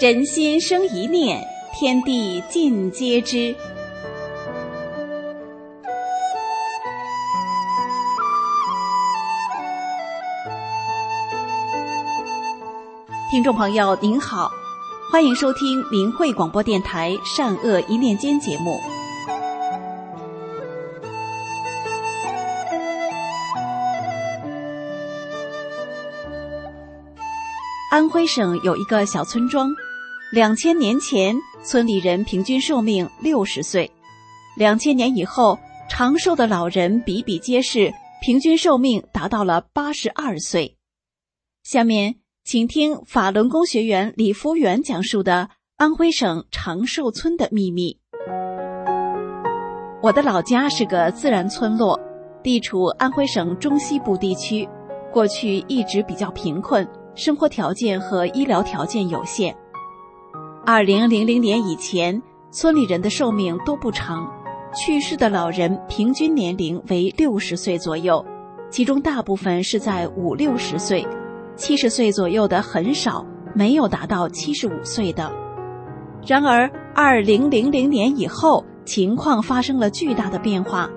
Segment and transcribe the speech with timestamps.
[0.00, 3.54] 人心生一念，天地尽皆知。
[13.30, 14.50] 听众朋友您好，
[15.12, 18.80] 欢迎收听明慧广播电台《善恶一念间》节目。
[27.90, 29.68] 安徽省有一个小村庄，
[30.32, 31.34] 两千年前
[31.64, 33.90] 村里人平均寿命六十岁，
[34.56, 35.58] 两千年以后
[35.88, 40.76] 长寿的老人比比皆是，平均寿命达到了八十二岁。
[41.62, 42.16] 下面。
[42.42, 48.00] 请听法轮功学员李福元讲述的安徽省长寿村的秘密。
[50.02, 52.00] 我的老家是个自然村落，
[52.42, 54.66] 地处安徽省中西部地区，
[55.12, 59.54] 过去一直比较贫困，生活条件和医疗条件有限。
[60.72, 64.24] 二零零零年以前，村里人的寿命都不长，
[64.72, 68.24] 去世的老人平均年龄为六十岁左右，
[68.70, 71.04] 其中大部分是在五六十岁。
[71.56, 75.32] 七十岁左右的很少，没有达到七十五岁的。
[76.24, 80.88] 然而，二零零零年以后，情况发生了巨大的变化。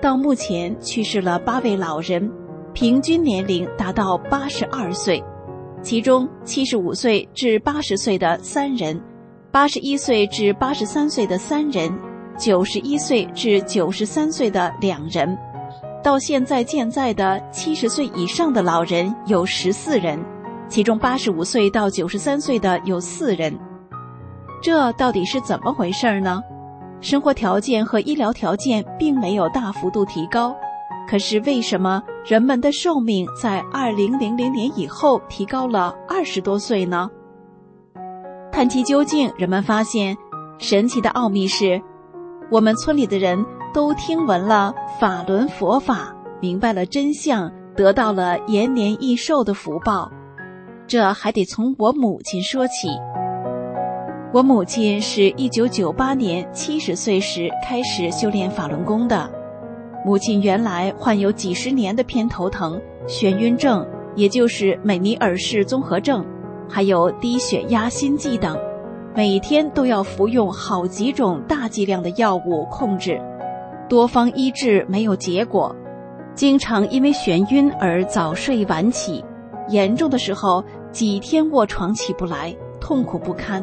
[0.00, 2.28] 到目前，去世了八位老人，
[2.72, 5.22] 平均年龄达到八十二岁，
[5.80, 9.00] 其中七十五岁至八十岁的三人，
[9.52, 11.92] 八十一岁至八十三岁的三人，
[12.38, 15.36] 九十一岁至九十三岁的两人。
[16.02, 20.18] 到现在健在的七十岁以上的老人有十四人，
[20.70, 23.54] 其中八十五岁到九十三岁的有四人。
[24.62, 26.40] 这到底是怎么回事呢？
[27.02, 30.56] 生活条件和医疗条件并没有大幅度提高，
[31.06, 37.10] 可是为什么人们的寿命在二零零零年以后提高了二十多岁呢？
[38.62, 40.16] 探其究竟，人们发现，
[40.56, 41.82] 神奇的奥秘是，
[42.48, 43.44] 我们村里的人。
[43.74, 50.08] 都听闻了法轮佛法，明白了真相，得到了延年益寿的福报。
[50.86, 52.86] 这还得从我母亲说起。
[54.32, 59.28] 我母亲是一九九八年七十岁时开始修炼法轮功的。
[60.04, 63.84] 母亲原来患有几十年的偏头疼、眩晕症，
[64.14, 66.24] 也就是美尼尔氏综合症，
[66.72, 68.56] 还有低血压、心悸等，
[69.14, 73.20] 每天都要服用好几种大剂量的药物控制。
[73.90, 75.76] 多方医治没有结果，
[76.34, 79.22] 经常因为眩晕而早睡晚起，
[79.68, 83.62] 严重的时候几天卧床起不来，痛苦不堪。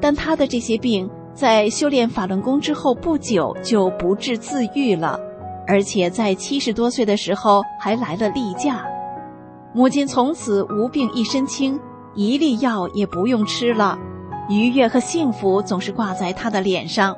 [0.00, 5.20] 但他的这些病在修炼法轮功之后不久就不治自愈了，
[5.66, 8.82] 而且在七十多岁的时候还来了例假。
[9.74, 11.78] 母亲从此无病一身轻，
[12.14, 13.98] 一粒药也不用吃了，
[14.48, 17.14] 愉悦和幸福总是挂在他的脸上。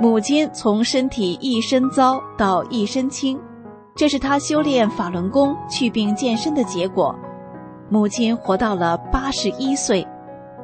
[0.00, 3.40] 母亲从身体一身糟到一身轻，
[3.94, 7.14] 这是他修炼法轮功、去病健身的结果。
[7.88, 10.04] 母亲活到了八十一岁，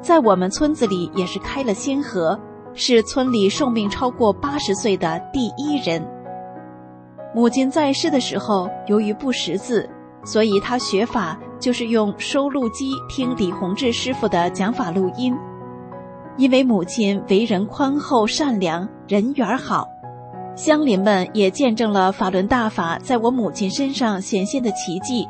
[0.00, 2.36] 在我们村子里也是开了先河，
[2.74, 6.04] 是村里寿命超过八十岁的第一人。
[7.34, 9.88] 母亲在世的时候，由于不识字，
[10.24, 15.34] 所以她学法就是用收录机听李洪志师傅的讲法录音。
[16.36, 19.88] 因为母亲为人宽厚善良，人缘好，
[20.54, 25.26] 乡邻们也见证了法轮大法在我母亲身上显现的奇迹。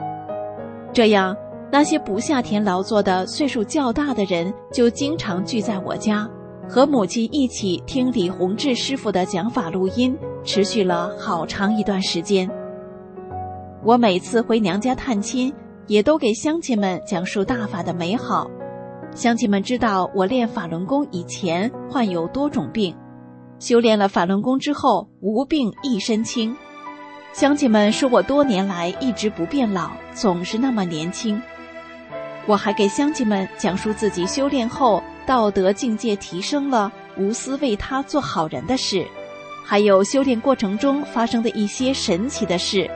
[0.92, 1.34] 这样，
[1.72, 6.28] 那些不下田劳作的岁数较大的人就经常聚在我家，
[6.68, 10.14] 和母亲一起听李洪志师傅的讲法录音，
[10.44, 12.46] 持续了好长一段时间。
[13.82, 15.50] 我每次回娘家探亲，
[15.88, 18.48] 也都给乡亲们讲述大法的美好。
[19.14, 22.94] 乡亲们知道我练法轮功以前患有多种病，
[23.58, 26.54] 修炼了法轮功之后无病一身轻。
[27.32, 31.40] 乡亲们说我多年来一直不变老，总是那么年轻。
[32.46, 39.06] 我还给乡亲们讲述自己修炼后道德境界提升了，无私为他做好人的事，
[39.64, 42.90] 还有修炼过程中发生的一些神奇的事，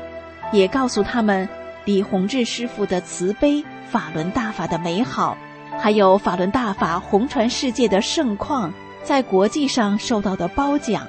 [0.52, 1.48] 也告诉他们
[1.84, 5.36] 李洪志师傅的慈悲、法轮大法的美好。
[5.78, 11.06] 还有法轮大法红传世界的盛况，在国际上受到的褒奖，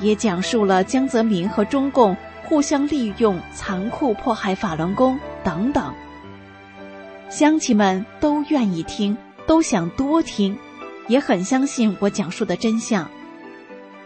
[0.00, 5.92] 也讲述了江泽民和中共互相利用、残酷迫害法轮功等等。
[7.28, 9.14] 乡亲们都愿意听，
[9.46, 10.56] 都想多听，
[11.08, 13.06] 也很相信我讲述的真相。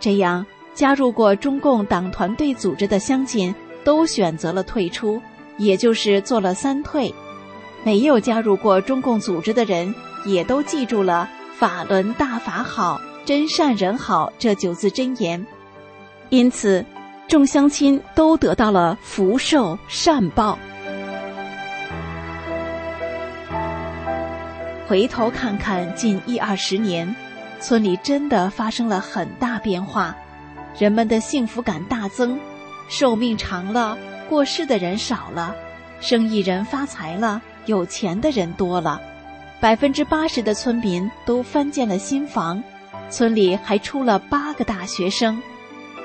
[0.01, 0.45] 这样，
[0.75, 3.55] 加入过中共党团队组织的乡亲
[3.85, 5.23] 都选择了退出，
[5.63, 7.15] 也就是做了三退。
[7.85, 9.95] 没有加入过中共组织的人，
[10.25, 11.29] 也都记住了
[11.59, 15.45] “法轮大法好，真善人好”这九字真言，
[16.29, 16.85] 因此
[17.29, 20.59] 众乡亲都得到了福寿善报。
[24.87, 27.17] 回头看看近一二十年，
[27.61, 30.15] 村里真的发生了很大变化，
[30.79, 32.39] 人们的幸福感大增，
[32.89, 33.97] 寿命长了，
[34.33, 35.55] 过世的人少了，
[36.01, 38.99] 生意人发财了，有钱的人多了，
[39.61, 42.65] 百分之八十的村民都翻建了新房，
[43.11, 45.39] 村里还出了八个大学生。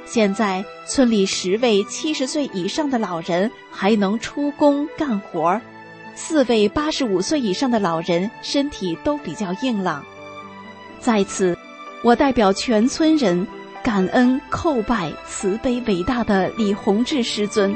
[0.06, 5.62] 现在村里十位七十岁以上的老人还能出工干活儿。
[6.14, 10.04] 四位八十五岁以上的老人身体都比较硬朗，
[11.00, 11.58] 在此，
[12.04, 13.48] 我代表全村人
[13.82, 17.74] 感恩叩拜慈悲伟大的李洪志师尊。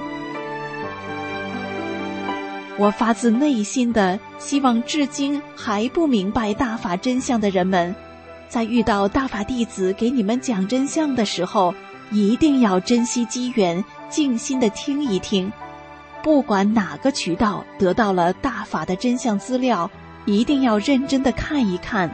[2.77, 7.94] 我发自内心的希望，至今还不明白大法真相的人们，
[8.50, 11.73] 在遇到大法弟子给你们讲真相的时候，
[12.12, 15.51] 一定要珍惜机缘，静心的听一听。
[16.23, 19.89] 不管哪个渠道得到了大法的真相资料，
[20.25, 22.13] 一定要认真的看一看，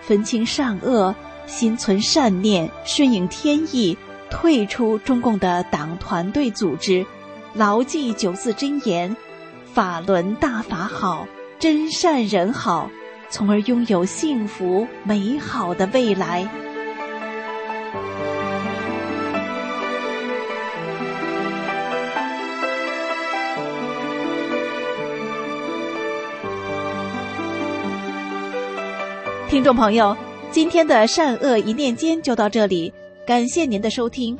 [0.00, 1.14] 分清善恶，
[1.46, 3.96] 心存善念，顺应天意，
[4.30, 7.06] 退出中共的党团队组织，
[7.54, 9.16] 牢记九字真言：
[9.74, 11.26] 法轮大法好，
[11.58, 12.88] 真善人好，
[13.28, 16.48] 从而拥有幸福美好的未来。
[29.48, 30.16] 听众朋友，
[30.52, 32.92] 今天的善恶一念间就到这里，
[33.26, 34.38] 感谢您的收听。